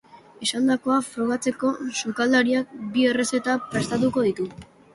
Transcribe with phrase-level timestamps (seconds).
[0.45, 4.53] Esandakoa frogatzeko, sukaldariak bi errezeta prestatuko ditu.